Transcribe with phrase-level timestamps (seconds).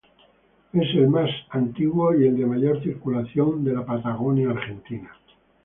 [0.73, 5.11] Es el más antiguo y el de mayor circulación de la Patagonia Argentina.